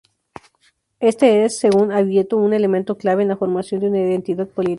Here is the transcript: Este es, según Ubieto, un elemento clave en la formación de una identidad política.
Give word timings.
Este 0.99 1.45
es, 1.45 1.59
según 1.59 1.93
Ubieto, 1.93 2.35
un 2.37 2.53
elemento 2.55 2.97
clave 2.97 3.21
en 3.21 3.29
la 3.29 3.37
formación 3.37 3.81
de 3.81 3.89
una 3.89 3.99
identidad 3.99 4.47
política. 4.47 4.69